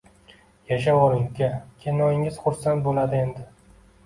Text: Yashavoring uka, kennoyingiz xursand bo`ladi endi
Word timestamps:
Yashavoring 0.69 1.27
uka, 1.27 1.49
kennoyingiz 1.83 2.41
xursand 2.47 2.87
bo`ladi 2.89 3.21
endi 3.23 3.47